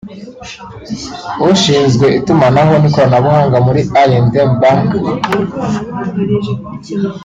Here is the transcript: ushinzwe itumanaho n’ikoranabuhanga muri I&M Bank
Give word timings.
ushinzwe 1.51 2.05
itumanaho 2.19 2.73
n’ikoranabuhanga 2.77 3.57
muri 3.65 3.81
I&M 4.05 4.25
Bank 4.61 4.89